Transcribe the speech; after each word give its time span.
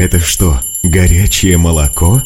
Это 0.00 0.18
что, 0.18 0.60
горячее 0.82 1.58
молоко? 1.58 2.22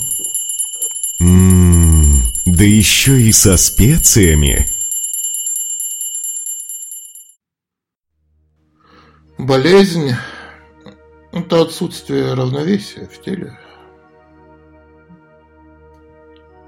Ммм, 1.19 2.23
да 2.45 2.63
еще 2.63 3.21
и 3.21 3.33
со 3.33 3.57
специями. 3.57 4.69
Болезнь– 9.39 10.13
это 11.33 11.63
отсутствие 11.63 12.35
равновесия 12.35 13.09
в 13.09 13.21
теле. 13.21 13.59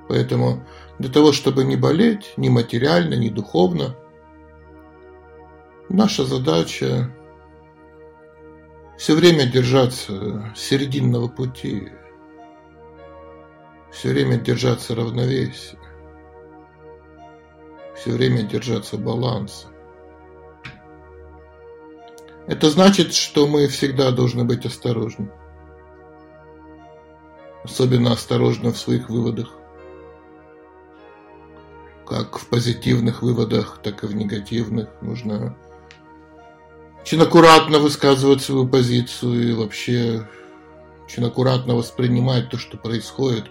Поэтому 0.08 0.66
для 0.98 1.08
того, 1.08 1.30
чтобы 1.30 1.62
не 1.62 1.76
болеть 1.76 2.34
ни 2.36 2.48
материально, 2.48 3.14
ни 3.14 3.28
духовно, 3.28 3.94
наша 5.88 6.24
задача 6.24 7.14
все 8.98 9.14
время 9.14 9.46
держаться 9.46 10.52
серединного 10.56 11.28
пути, 11.28 11.92
все 13.90 14.10
время 14.10 14.36
держаться 14.38 14.94
равновесия, 14.94 15.78
все 17.94 18.12
время 18.12 18.42
держаться 18.42 18.96
баланса. 18.96 19.68
Это 22.46 22.70
значит, 22.70 23.12
что 23.12 23.46
мы 23.48 23.66
всегда 23.66 24.12
должны 24.12 24.44
быть 24.44 24.64
осторожны. 24.64 25.30
Особенно 27.64 28.12
осторожны 28.12 28.70
в 28.70 28.78
своих 28.78 29.10
выводах. 29.10 29.52
Как 32.06 32.38
в 32.38 32.46
позитивных 32.46 33.22
выводах, 33.22 33.80
так 33.82 34.04
и 34.04 34.06
в 34.06 34.14
негативных. 34.14 34.88
Нужно 35.02 35.56
очень 37.06 37.22
аккуратно 37.22 37.78
высказывать 37.78 38.42
свою 38.42 38.66
позицию 38.66 39.50
и 39.50 39.52
вообще 39.52 40.28
очень 41.04 41.24
аккуратно 41.24 41.76
воспринимать 41.76 42.50
то, 42.50 42.58
что 42.58 42.76
происходит 42.78 43.44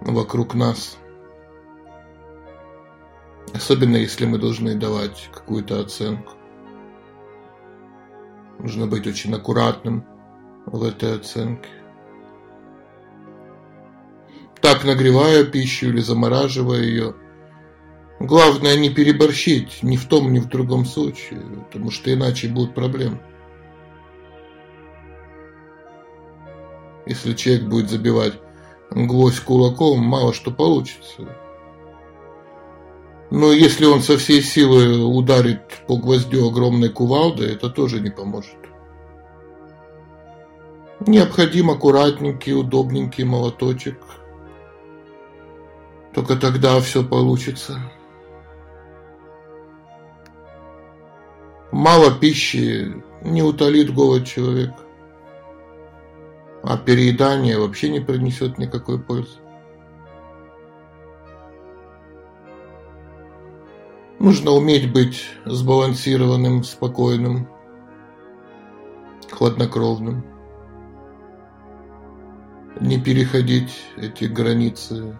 вокруг 0.00 0.54
нас. 0.54 0.96
Особенно 3.52 3.96
если 3.96 4.26
мы 4.26 4.38
должны 4.38 4.76
давать 4.76 5.28
какую-то 5.34 5.80
оценку. 5.80 6.34
Нужно 8.60 8.86
быть 8.86 9.08
очень 9.08 9.34
аккуратным 9.34 10.04
в 10.64 10.84
этой 10.84 11.16
оценке. 11.16 11.70
Так 14.60 14.84
нагревая 14.84 15.42
пищу 15.42 15.86
или 15.88 15.98
замораживая 15.98 16.82
ее– 16.82 17.16
Главное 18.24 18.74
не 18.78 18.88
переборщить 18.88 19.82
ни 19.82 19.98
в 19.98 20.06
том, 20.06 20.32
ни 20.32 20.38
в 20.38 20.48
другом 20.48 20.86
случае, 20.86 21.42
потому 21.66 21.90
что 21.90 22.10
иначе 22.10 22.48
будут 22.48 22.74
проблемы. 22.74 23.20
Если 27.04 27.34
человек 27.34 27.64
будет 27.64 27.90
забивать 27.90 28.32
гвоздь 28.90 29.40
кулаком, 29.40 29.98
мало 30.00 30.32
что 30.32 30.50
получится. 30.50 31.36
Но 33.30 33.52
если 33.52 33.84
он 33.84 34.00
со 34.00 34.16
всей 34.16 34.40
силы 34.40 35.04
ударит 35.04 35.82
по 35.86 35.98
гвоздю 35.98 36.48
огромной 36.48 36.88
кувалдой, 36.88 37.52
это 37.52 37.68
тоже 37.68 38.00
не 38.00 38.08
поможет. 38.08 38.56
Необходим 41.06 41.70
аккуратненький, 41.70 42.54
удобненький 42.54 43.24
молоточек. 43.24 44.00
Только 46.14 46.36
тогда 46.36 46.80
все 46.80 47.04
получится. 47.04 47.78
Мало 51.84 52.18
пищи 52.18 52.94
не 53.20 53.42
утолит 53.42 53.92
голод 53.92 54.24
человека, 54.24 54.78
а 56.62 56.78
переедание 56.78 57.58
вообще 57.58 57.90
не 57.90 58.00
принесет 58.00 58.56
никакой 58.56 58.98
пользы. 58.98 59.36
Нужно 64.18 64.52
уметь 64.52 64.90
быть 64.94 65.26
сбалансированным, 65.44 66.64
спокойным, 66.64 67.50
хладнокровным. 69.30 70.24
Не 72.80 72.98
переходить 72.98 73.84
эти 73.98 74.24
границы 74.24 75.18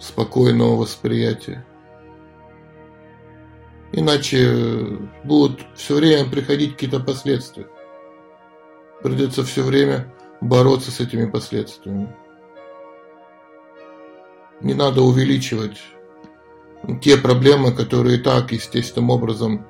спокойного 0.00 0.74
восприятия. 0.74 1.64
Иначе 3.96 4.98
будут 5.22 5.64
все 5.76 5.94
время 5.94 6.28
приходить 6.28 6.72
какие-то 6.72 6.98
последствия. 6.98 7.68
Придется 9.04 9.44
все 9.44 9.62
время 9.62 10.12
бороться 10.40 10.90
с 10.90 10.98
этими 10.98 11.30
последствиями. 11.30 12.12
Не 14.60 14.74
надо 14.74 15.00
увеличивать 15.00 15.80
те 17.02 17.16
проблемы, 17.16 17.70
которые 17.70 18.18
так 18.18 18.50
естественным 18.50 19.10
образом 19.10 19.64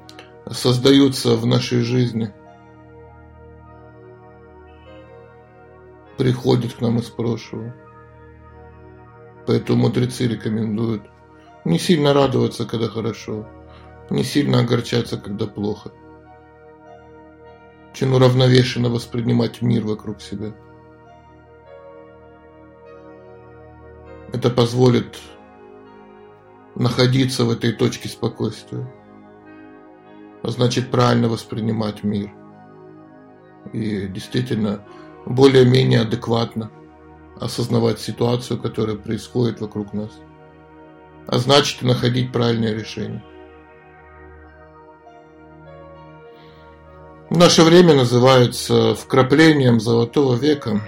создаются 0.51 1.37
в 1.37 1.45
нашей 1.45 1.81
жизни. 1.81 2.33
Приходят 6.17 6.73
к 6.73 6.81
нам 6.81 6.99
из 6.99 7.11
прошлого. 7.11 7.75
Поэтому 9.47 9.83
мудрецы 9.83 10.27
рекомендуют 10.27 11.03
не 11.67 11.79
сильно 11.79 12.15
радоваться, 12.15 12.65
когда 12.65 12.89
хорошо 12.89 13.47
не 14.11 14.23
сильно 14.23 14.61
огорчаться, 14.61 15.17
когда 15.17 15.47
плохо. 15.47 15.91
Очень 17.93 18.13
уравновешенно 18.13 18.89
воспринимать 18.89 19.63
мир 19.63 19.85
вокруг 19.85 20.21
себя. 20.21 20.55
Это 24.33 24.51
позволит 24.51 25.19
находиться 26.75 27.45
в 27.45 27.51
этой 27.51 27.73
точке 27.73 28.09
спокойствия. 28.09 28.93
А 30.43 30.51
значит, 30.51 30.91
правильно 30.91 31.29
воспринимать 31.29 32.03
мир. 32.03 32.33
И 33.73 34.09
действительно 34.09 34.85
более-менее 35.25 36.01
адекватно 36.01 36.71
осознавать 37.41 38.01
ситуацию, 38.01 38.61
которая 38.61 38.97
происходит 38.97 39.61
вокруг 39.61 39.93
нас. 39.93 40.11
А 41.27 41.39
значит, 41.39 41.83
и 41.83 41.87
находить 41.87 42.33
правильное 42.33 42.75
решение. 42.75 43.23
Наше 47.37 47.65
время 47.65 47.95
называется 47.95 48.95
вкраплением 48.95 49.81
золотого 49.81 50.37
века. 50.37 50.81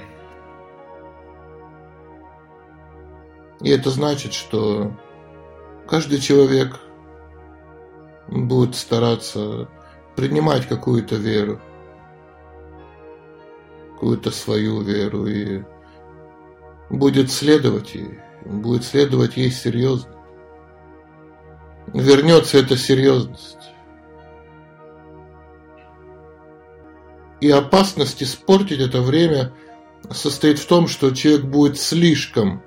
И 3.60 3.68
это 3.68 3.90
значит, 3.90 4.32
что 4.32 4.92
каждый 5.88 6.20
человек 6.20 6.78
будет 8.28 8.76
стараться 8.76 9.68
принимать 10.14 10.68
какую-то 10.68 11.16
веру, 11.16 11.60
какую-то 13.94 14.30
свою 14.30 14.82
веру 14.82 15.26
и 15.26 15.64
будет 16.90 17.32
следовать 17.32 17.96
ей, 17.96 18.20
будет 18.44 18.84
следовать 18.84 19.36
ей 19.36 19.50
серьезно. 19.50 20.14
Вернется 21.88 22.58
эта 22.58 22.76
серьезность. 22.76 23.72
И 27.40 27.50
опасность 27.50 28.22
испортить 28.22 28.80
это 28.80 29.02
время 29.02 29.52
состоит 30.10 30.58
в 30.58 30.66
том, 30.66 30.88
что 30.88 31.10
человек 31.10 31.44
будет 31.44 31.78
слишком 31.78 32.62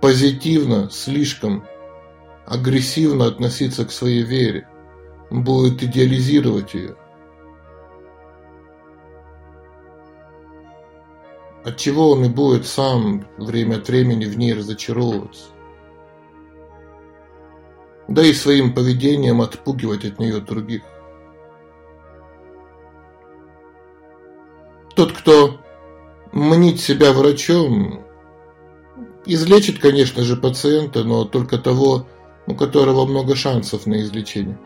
позитивно, 0.00 0.90
слишком 0.90 1.64
агрессивно 2.46 3.26
относиться 3.26 3.84
к 3.84 3.92
своей 3.92 4.22
вере, 4.22 4.68
будет 5.30 5.82
идеализировать 5.82 6.74
ее. 6.74 6.96
От 11.64 11.76
чего 11.76 12.10
он 12.10 12.24
и 12.24 12.28
будет 12.28 12.66
сам 12.66 13.24
время 13.36 13.76
от 13.76 13.88
времени 13.88 14.24
в 14.24 14.36
ней 14.36 14.52
разочаровываться. 14.52 15.44
Да 18.08 18.24
и 18.24 18.32
своим 18.32 18.74
поведением 18.74 19.40
отпугивать 19.40 20.04
от 20.04 20.18
нее 20.18 20.40
других. 20.40 20.82
Тот, 25.32 25.52
кто 25.52 25.60
мнит 26.32 26.78
себя 26.78 27.12
врачом, 27.12 28.04
излечит, 29.24 29.78
конечно 29.78 30.22
же, 30.24 30.36
пациента, 30.36 31.04
но 31.04 31.24
только 31.24 31.56
того, 31.56 32.06
у 32.46 32.54
которого 32.54 33.06
много 33.06 33.34
шансов 33.34 33.86
на 33.86 34.02
излечение. 34.02 34.58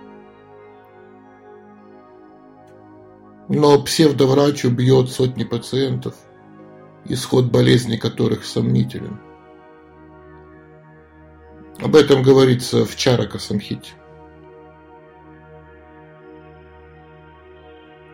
Но 3.49 3.81
псевдоврач 3.81 4.65
убьет 4.65 5.09
сотни 5.09 5.45
пациентов, 5.45 6.15
исход 7.05 7.45
болезни 7.45 7.97
которых 7.97 8.45
сомнителен. 8.45 9.21
Об 11.79 11.95
этом 11.95 12.25
говорится 12.25 12.85
в 12.85 12.97
Чарака 12.97 13.39
Самхите. 13.39 13.93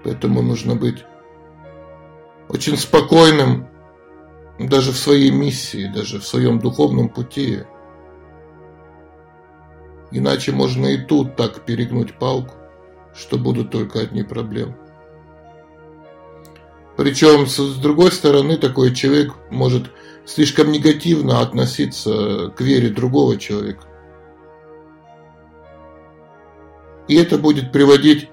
Поэтому 0.04 0.42
нужно 0.42 0.74
быть 0.74 1.04
очень 2.52 2.76
спокойным 2.76 3.66
даже 4.58 4.92
в 4.92 4.98
своей 4.98 5.30
миссии, 5.30 5.90
даже 5.92 6.20
в 6.20 6.26
своем 6.26 6.58
духовном 6.58 7.08
пути. 7.08 7.60
Иначе 10.10 10.52
можно 10.52 10.86
и 10.86 10.98
тут 10.98 11.36
так 11.36 11.64
перегнуть 11.64 12.18
палку, 12.18 12.54
что 13.14 13.38
будут 13.38 13.70
только 13.70 14.00
одни 14.00 14.22
проблемы. 14.22 14.76
Причем, 16.96 17.46
с 17.46 17.76
другой 17.76 18.12
стороны, 18.12 18.58
такой 18.58 18.94
человек 18.94 19.32
может 19.50 19.90
слишком 20.26 20.70
негативно 20.70 21.40
относиться 21.40 22.52
к 22.54 22.60
вере 22.60 22.90
другого 22.90 23.38
человека. 23.38 23.86
И 27.08 27.16
это 27.16 27.38
будет 27.38 27.72
приводить 27.72 28.28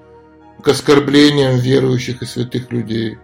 к 0.62 0.68
оскорблениям 0.68 1.58
верующих 1.58 2.22
и 2.22 2.26
святых 2.26 2.70
людей, 2.74 3.18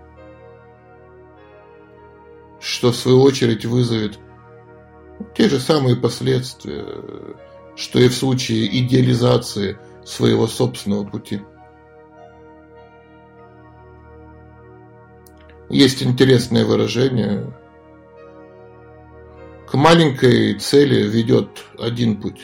что 2.65 2.91
в 2.91 2.95
свою 2.95 3.21
очередь 3.21 3.63
вызовет 3.63 4.17
те 5.35 5.47
же 5.49 5.59
самые 5.59 5.95
последствия, 5.95 6.83
что 7.75 7.99
и 7.99 8.07
в 8.07 8.15
случае 8.15 8.65
идеализации 8.79 9.77
своего 10.03 10.47
собственного 10.47 11.03
пути. 11.03 11.41
Есть 15.69 16.01
интересное 16.01 16.65
выражение. 16.65 17.53
К 19.67 19.75
маленькой 19.75 20.55
цели 20.55 21.07
ведет 21.07 21.65
один 21.77 22.19
путь, 22.19 22.41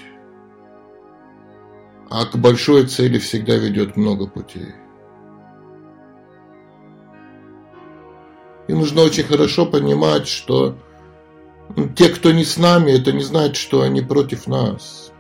а 2.12 2.26
к 2.26 2.36
большой 2.36 2.86
цели 2.86 3.18
всегда 3.18 3.56
ведет 3.56 3.98
много 3.98 4.28
путей. 4.28 4.76
Нужно 8.82 9.04
очень 9.04 9.24
хорошо 9.24 9.68
понимать, 9.68 10.28
что 10.28 10.76
те, 11.96 12.10
кто 12.10 12.32
не 12.32 12.44
с 12.44 12.58
нами, 12.58 12.92
это 12.92 13.12
не 13.12 13.22
значит, 13.22 13.58
что 13.58 13.82
они 13.82 14.02
против 14.02 14.48
нас. 14.48 15.12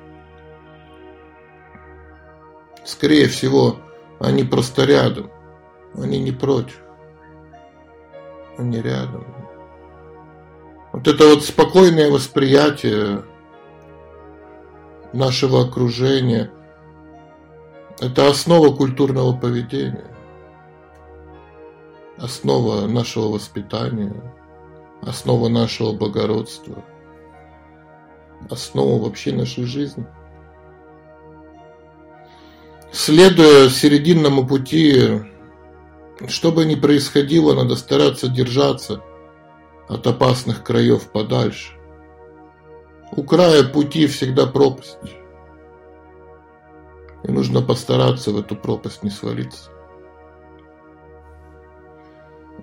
Скорее 2.83 3.27
всего, 3.27 3.77
они 4.19 4.43
просто 4.43 4.85
рядом, 4.85 5.29
они 5.95 6.19
не 6.19 6.31
против 6.31 6.81
они 8.57 8.81
рядом. 8.81 9.25
Вот 10.91 11.07
это 11.07 11.27
вот 11.27 11.45
спокойное 11.45 12.09
восприятие 12.09 13.23
нашего 15.13 15.61
окружения– 15.61 16.51
это 17.99 18.27
основа 18.27 18.75
культурного 18.75 19.37
поведения, 19.37 20.10
основа 22.21 22.87
нашего 22.87 23.29
воспитания, 23.29 24.13
основа 25.01 25.49
нашего 25.49 25.91
богородства, 25.91 26.83
основа 28.49 29.03
вообще 29.03 29.33
нашей 29.33 29.65
жизни. 29.65 30.05
Следуя 32.91 33.69
серединному 33.69 34.45
пути 34.45 35.21
что 36.27 36.51
бы 36.51 36.65
ни 36.65 36.75
происходило, 36.75 37.53
надо 37.55 37.75
стараться 37.75 38.27
держаться 38.27 39.01
от 39.87 40.05
опасных 40.05 40.63
краев 40.63 41.11
подальше. 41.11 41.73
У 43.11 43.23
края 43.23 43.63
пути 43.63 44.05
всегда 44.07 44.45
пропасть. 44.45 44.97
И 47.23 47.31
нужно 47.31 47.61
постараться 47.61 48.31
в 48.31 48.39
эту 48.39 48.55
пропасть 48.55 49.03
не 49.03 49.09
свалиться. 49.09 49.70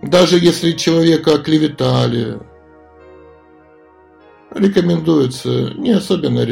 Даже 0.02 0.38
если 0.38 0.72
человека 0.72 1.34
оклеветали, 1.34 2.38
рекомендуется 4.54 5.72
не 5.74 5.90
особенно 5.90 6.46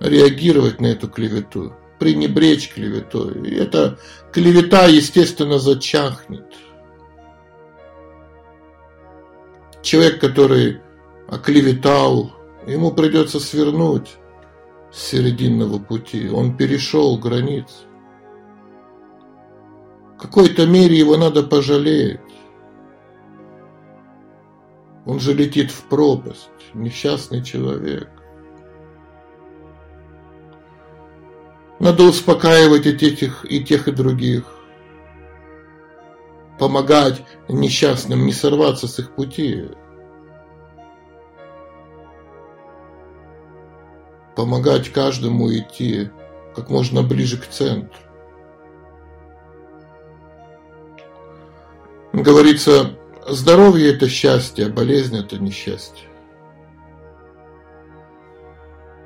реагировать 0.00 0.80
на 0.80 0.86
эту 0.86 1.08
клевету 1.08 1.74
пренебречь 1.98 2.72
клеветой. 2.72 3.48
И 3.48 3.54
эта 3.54 3.98
клевета, 4.32 4.86
естественно, 4.86 5.58
зачахнет. 5.58 6.46
Человек, 9.82 10.20
который 10.20 10.80
оклеветал, 11.28 12.32
ему 12.66 12.90
придется 12.92 13.40
свернуть 13.40 14.16
с 14.92 15.00
серединного 15.10 15.78
пути. 15.78 16.28
Он 16.28 16.56
перешел 16.56 17.16
границу. 17.18 17.84
В 20.16 20.22
какой-то 20.22 20.66
мере 20.66 20.96
его 20.98 21.16
надо 21.16 21.42
пожалеть. 21.42 22.20
Он 25.06 25.20
же 25.20 25.32
летит 25.32 25.70
в 25.70 25.84
пропасть, 25.84 26.50
несчастный 26.74 27.42
человек. 27.42 28.10
Надо 31.78 32.02
успокаивать 32.02 32.86
и 32.86 32.96
тех, 32.96 33.44
и 33.44 33.62
тех, 33.64 33.86
и 33.86 33.92
других. 33.92 34.44
Помогать 36.58 37.22
несчастным 37.48 38.26
не 38.26 38.32
сорваться 38.32 38.88
с 38.88 38.98
их 38.98 39.14
пути. 39.14 39.68
Помогать 44.34 44.90
каждому 44.90 45.52
идти 45.52 46.10
как 46.56 46.68
можно 46.68 47.02
ближе 47.02 47.38
к 47.38 47.46
центру. 47.46 47.94
Говорится, 52.12 52.95
здоровье– 53.28 53.92
это 53.94 54.08
счастье, 54.08 54.66
а 54.66 54.70
болезнь– 54.70 55.16
это 55.18 55.38
несчастье. 55.38 56.08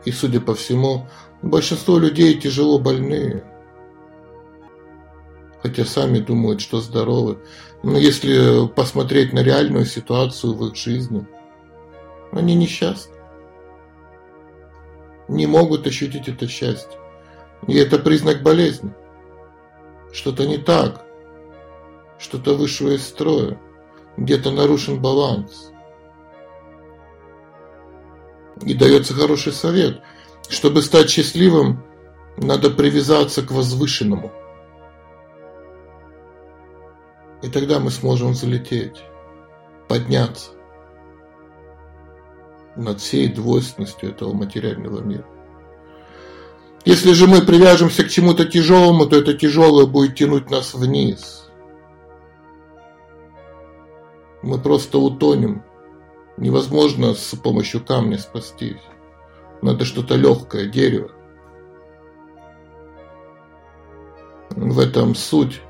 И, 0.05 0.13
судя 0.13 0.41
по 0.41 0.55
всему, 0.55 1.07
Большинство 1.43 1.97
людей 1.99 2.39
тяжело 2.39 2.79
больные, 2.79 3.43
хотя 5.63 5.87
сами 5.87 6.19
думают, 6.19 6.61
что 6.61 6.81
здоровы. 6.81 7.39
Но 7.83 7.97
если 7.97 8.69
посмотреть 8.69 9.33
на 9.33 9.43
реальную 9.43 9.87
ситуацию 9.87 10.53
в 10.53 10.67
их 10.67 10.77
жизни, 10.77 11.27
они 12.33 12.55
несчастны. 12.55 13.15
Не 15.29 15.47
могут 15.47 15.87
ощутить 15.87 16.29
это 16.29 16.47
счастье. 16.47 16.99
И 17.67 17.75
это 17.75 17.99
признак 17.99 18.43
болезни. 18.43 18.93
Что-то 20.13 20.47
не 20.47 20.59
так. 20.59 21.07
Что-то 22.19 22.55
вышло 22.55 22.91
из 22.91 23.07
строя. 23.07 23.59
Где-то 24.21 24.53
нарушен 24.53 25.01
баланс. 25.01 25.73
И 28.63 28.75
дается 28.75 29.15
хороший 29.15 29.53
совет– 29.53 30.01
чтобы 30.51 30.83
стать 30.83 31.09
счастливым, 31.09 31.85
надо 32.37 32.71
привязаться 32.71 33.43
к 33.43 33.53
возвышенному. 33.53 34.33
И 37.43 37.49
тогда 37.49 37.79
мы 37.79 37.91
сможем 37.91 38.33
взлететь, 38.33 39.01
подняться 39.89 40.51
над 42.75 43.01
всей 43.01 43.29
двойственностью 43.29 44.11
этого 44.11 44.33
материального 44.33 45.01
мира. 45.01 45.27
Если 46.85 47.13
же 47.13 47.29
мы 47.29 47.43
привяжемся 47.43 48.03
к 48.03 48.11
чему-то 48.11 48.45
тяжелому, 48.45 49.07
то 49.07 49.17
это 49.17 49.35
тяжелое 49.35 49.87
будет 49.87 50.17
тянуть 50.17 50.51
нас 50.51 50.75
вниз. 50.75 51.49
Мы 54.43 54.59
просто 54.59 54.99
утонем. 54.99 55.63
Невозможно 56.37 57.15
с 57.15 57.35
помощью 57.37 57.85
камня 57.85 58.19
спастись. 58.19 58.81
Надо 59.63 59.85
что-то 59.85 60.15
легкое, 60.15 60.67
дерево. 60.67 61.11
В 64.51 64.79
этом 64.79 65.15
суть 65.15 65.61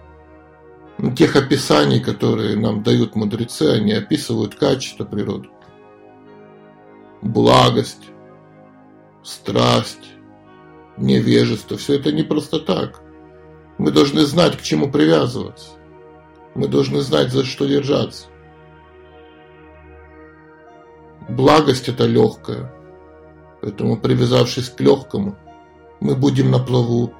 тех 1.16 1.34
описаний, 1.34 2.00
которые 2.00 2.56
нам 2.56 2.82
дают 2.82 3.16
мудрецы, 3.16 3.62
они 3.62 3.92
описывают 3.92 4.54
качество 4.54 5.04
природы. 5.04 5.48
Благость, 7.22 8.10
страсть, 9.22 10.12
невежество. 10.96 11.76
Все 11.76 11.94
это 11.94 12.12
не 12.12 12.22
просто 12.22 12.60
так. 12.60 13.02
Мы 13.78 13.90
должны 13.90 14.24
знать, 14.24 14.56
к 14.56 14.62
чему 14.62 14.90
привязываться. 14.90 15.70
Мы 16.54 16.68
должны 16.68 17.00
знать, 17.00 17.32
за 17.32 17.44
что 17.44 17.66
держаться. 17.66 18.26
Благость– 21.28 21.88
это 21.88 22.06
легкое. 22.06 22.72
Поэтому, 23.60 23.96
привязавшись 23.96 24.70
к 24.70 24.80
легкому, 24.80 25.36
мы 26.00 26.14
будем 26.14 26.50
на 26.50 26.58
плаву, 26.58 27.12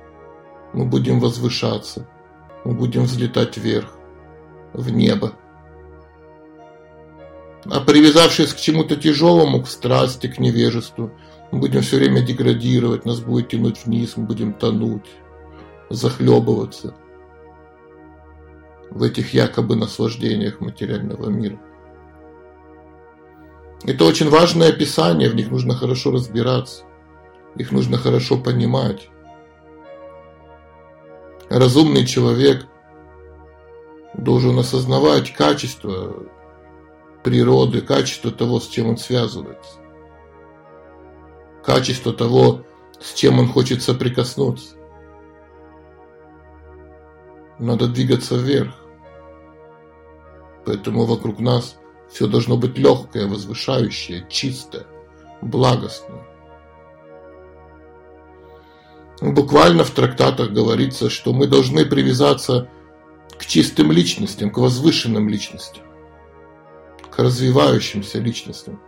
мы 0.73 0.87
будем 0.87 1.21
возвышаться, 1.21 2.09
мы 2.64 2.75
будем 2.75 3.04
взлетать 3.04 3.57
вверх, 3.57 3.95
в 4.73 4.90
небо. 4.90 5.33
А 7.66 7.80
привязавшись 7.80 8.54
к 8.54 8.57
чему-то 8.59 8.97
тяжелому, 8.97 9.62
к 9.62 9.69
страсти, 9.69 10.28
к 10.28 10.38
невежеству, 10.38 11.11
мы 11.52 11.59
будем 11.59 11.83
все 11.83 11.97
время 11.99 12.23
деградировать, 12.23 13.04
нас 13.04 13.21
будет 13.21 13.49
тянуть 13.49 13.85
вниз, 13.85 14.16
мы 14.16 14.25
будем 14.25 14.54
тонуть, 14.54 15.11
захлебываться 15.90 16.95
в 18.90 19.02
этих 19.02 19.35
якобы 19.35 19.76
наслаждениях 19.76 20.61
материального 20.61 21.28
мира. 21.28 21.61
Это 23.85 24.05
очень 24.05 24.29
важное 24.29 24.69
описание, 24.69 25.31
в 25.31 25.35
них 25.35 25.51
нужно 25.51 25.75
хорошо 25.75 26.11
разбираться, 26.11 26.85
их 27.57 27.73
нужно 27.73 27.97
хорошо 27.97 28.37
понимать. 28.37 29.09
Разумный 31.49 32.07
человек 32.07 32.67
должен 34.15 34.59
осознавать 34.59 35.33
качество 35.33 36.27
природы, 37.25 37.81
качество 37.81 38.31
того, 38.31 38.61
с 38.61 38.69
чем 38.69 38.89
он 38.89 38.99
связывается, 38.99 39.81
качество 41.65 42.13
того, 42.13 42.65
с 43.01 43.15
чем 43.15 43.39
он 43.39 43.49
хочет 43.49 43.83
соприкоснуться. 43.83 44.77
Надо 47.59 47.89
двигаться 47.89 48.37
вверх. 48.37 48.75
Поэтому 50.65 51.05
вокруг 51.05 51.41
нас 51.41 51.80
все 52.11 52.26
должно 52.26 52.57
быть 52.57 52.76
легкое, 52.76 53.26
возвышающее, 53.26 54.26
чистое, 54.29 54.87
благостное. 55.40 56.26
Буквально 59.21 59.85
в 59.85 59.90
трактатах 59.90 60.50
говорится, 60.50 61.11
что 61.11 61.33
мы 61.33 61.47
должны 61.47 61.85
привязаться 61.85 62.69
к 63.38 63.45
чистым 63.47 63.93
личностям, 63.93 64.50
к 64.50 64.59
возвышенным 64.59 65.29
личностям, 65.29 65.85
к 67.11 67.19
развивающимся 67.19 68.19
личностям, 68.19 68.81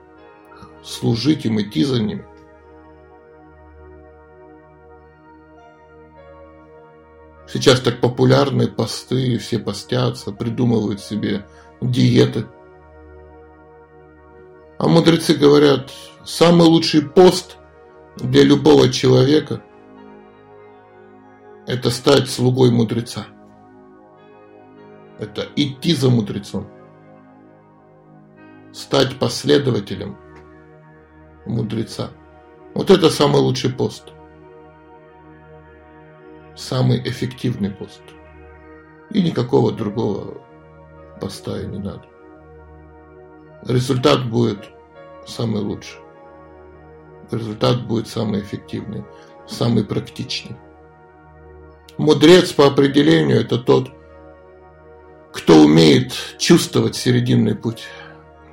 служить 0.82 1.44
им, 1.44 1.60
идти 1.60 1.84
за 1.84 2.00
ними. 2.00 2.24
Сейчас 7.52 7.80
так 7.80 8.00
популярны 8.00 8.66
посты, 8.66 9.36
все 9.36 9.58
постятся, 9.58 10.32
придумывают 10.32 11.00
себе 11.00 11.46
диеты. 11.82 12.46
А 14.82 14.88
мудрецы 14.88 15.34
говорят, 15.34 15.92
самый 16.24 16.66
лучший 16.66 17.02
пост 17.02 17.56
для 18.16 18.42
любого 18.42 18.88
человека– 18.88 19.62
это 21.68 21.88
стать 21.90 22.28
слугой 22.28 22.72
мудреца. 22.72 23.26
Это 25.20 25.46
идти 25.54 25.94
за 25.94 26.10
мудрецом. 26.10 26.66
Стать 28.72 29.20
последователем 29.20 30.18
мудреца. 31.46 32.10
Вот 32.74 32.90
это 32.90 33.08
самый 33.08 33.40
лучший 33.40 33.70
пост– 33.70 34.08
самый 36.56 37.08
эффективный 37.08 37.70
пост. 37.70 38.02
И 39.10 39.22
никакого 39.22 39.70
другого 39.70 40.42
поста 41.20 41.60
и 41.60 41.66
не 41.66 41.78
надо. 41.78 42.11
Результат 43.62 44.28
будет 44.28 44.68
самый 45.26 45.62
лучший. 45.62 46.00
Результат 47.30 47.86
будет 47.86 48.08
самый 48.08 48.40
эффективный, 48.40 49.04
самый 49.48 49.84
практичный. 49.84 50.56
Мудрец 51.98 52.52
по 52.52 52.66
определению 52.66 53.40
это 53.40 53.58
тот, 53.58 53.90
кто 55.32 55.62
умеет 55.62 56.12
чувствовать 56.38 56.96
серединный 56.96 57.54
путь. 57.54 57.84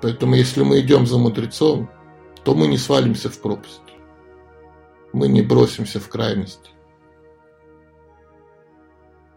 Поэтому 0.02 0.36
если 0.36 0.64
мы 0.64 0.80
идем 0.80 1.08
за 1.08 1.18
мудрецом, 1.18 1.90
то 2.44 2.54
мы 2.54 2.68
не 2.68 2.78
свалимся 2.78 3.30
в 3.30 3.40
пропасть. 3.42 3.82
Мы 5.12 5.28
не 5.28 5.42
бросимся 5.42 6.00
в 6.00 6.08
крайность 6.08 6.72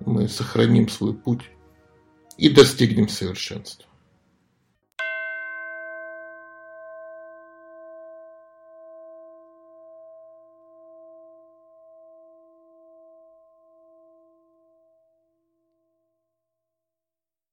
мы 0.07 0.29
сохраним 0.29 0.88
свой 0.88 1.14
путь 1.14 1.50
и 2.37 2.49
достигнем 2.49 3.09
совершенства. 3.09 3.87